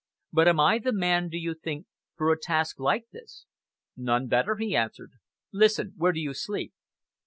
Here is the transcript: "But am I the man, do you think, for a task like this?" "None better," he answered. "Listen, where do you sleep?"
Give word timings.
"But 0.33 0.47
am 0.47 0.59
I 0.59 0.79
the 0.79 0.91
man, 0.91 1.29
do 1.29 1.37
you 1.37 1.53
think, 1.53 1.85
for 2.15 2.31
a 2.31 2.39
task 2.39 2.79
like 2.79 3.05
this?" 3.11 3.45
"None 3.95 4.25
better," 4.25 4.55
he 4.55 4.75
answered. 4.75 5.11
"Listen, 5.53 5.93
where 5.95 6.11
do 6.11 6.19
you 6.19 6.33
sleep?" 6.33 6.73